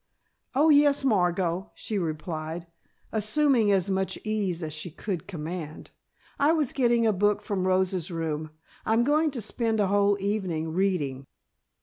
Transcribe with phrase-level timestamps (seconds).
[0.55, 2.65] "Oh, yes, Margot," she replied,
[3.11, 5.91] assuming as much ease as she could command,
[6.39, 8.49] "I was getting a book from Rosa's room.
[8.83, 11.27] I'm going to spend a whole evening reading."